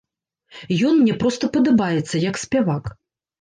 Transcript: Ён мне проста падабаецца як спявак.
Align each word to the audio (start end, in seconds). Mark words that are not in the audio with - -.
Ён 0.87 0.93
мне 1.01 1.13
проста 1.23 1.49
падабаецца 1.59 2.23
як 2.25 2.41
спявак. 2.47 2.91